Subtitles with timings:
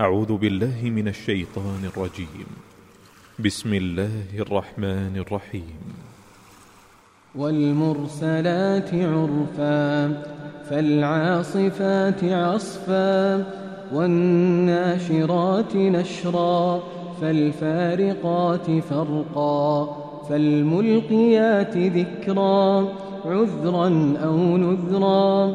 [0.00, 2.46] أعوذ بالله من الشيطان الرجيم.
[3.44, 5.80] بسم الله الرحمن الرحيم.
[7.34, 10.22] والمرسلات عرفا
[10.70, 13.44] فالعاصفات عصفا
[13.92, 16.82] والناشرات نشرا
[17.20, 19.96] فالفارقات فرقا
[20.28, 22.88] فالملقيات ذكرا
[23.24, 25.54] عذرا أو نذرا.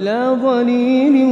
[0.00, 1.24] لا ظليل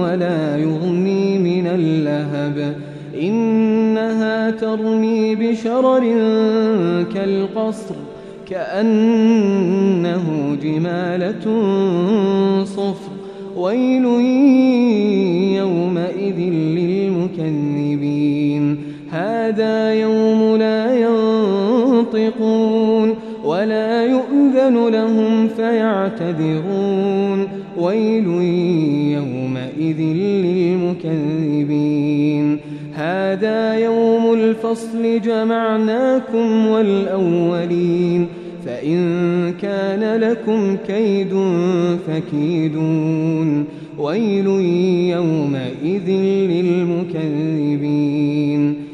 [0.00, 2.74] ولا يغني من اللهب.
[3.20, 6.00] إنها ترمي بشرر
[7.14, 7.94] كالقصر
[8.50, 10.24] كأنه
[10.62, 11.44] جمالة
[12.64, 13.12] صفر.
[13.56, 14.04] ويل
[15.56, 16.38] يومئذ
[16.78, 18.76] للمكذبين.
[19.10, 20.33] هذا يوم
[22.16, 23.14] ينطقون
[23.44, 27.48] ولا يؤذن لهم فيعتذرون.
[27.78, 28.26] ويل
[29.14, 32.58] يومئذ للمكذبين.
[32.94, 38.26] هذا يوم الفصل جمعناكم والأولين.
[38.66, 41.34] فإن كان لكم كيد
[42.06, 43.64] فكيدون.
[43.98, 44.46] ويل
[45.10, 46.10] يومئذ
[46.50, 48.93] للمكذبين.